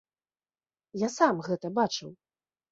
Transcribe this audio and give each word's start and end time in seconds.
Я 1.05 1.11
сам 1.17 1.45
гэта 1.51 1.73
бачыў. 1.79 2.11